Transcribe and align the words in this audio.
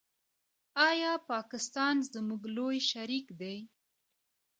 آیا 0.89 1.11
پاکستان 1.31 1.95
زموږ 2.13 2.41
لوی 2.55 2.77
شریک 2.89 3.25
دی؟ 3.39 3.57